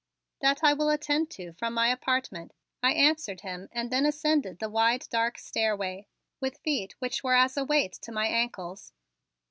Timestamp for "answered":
2.91-3.41